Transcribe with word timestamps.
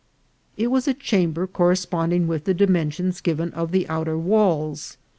It 0.57 0.71
was 0.71 0.87
a 0.87 0.95
chamber 0.95 1.45
cor 1.45 1.67
responding 1.67 2.25
with 2.25 2.45
the 2.45 2.55
dimensions 2.55 3.21
given 3.21 3.53
of 3.53 3.71
the 3.71 3.87
outer 3.87 4.17
walls. 4.17 4.97